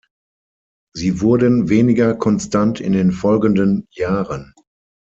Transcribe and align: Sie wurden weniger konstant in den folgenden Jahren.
Sie 0.95 1.21
wurden 1.21 1.69
weniger 1.69 2.15
konstant 2.15 2.79
in 2.79 2.91
den 2.91 3.11
folgenden 3.11 3.85
Jahren. 3.91 4.55